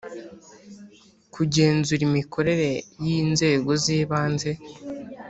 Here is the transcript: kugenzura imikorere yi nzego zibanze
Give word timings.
kugenzura 1.33 2.01
imikorere 2.09 2.69
yi 3.05 3.17
nzego 3.31 3.71
zibanze 3.83 4.49